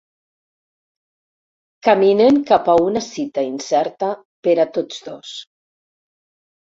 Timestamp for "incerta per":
3.51-4.57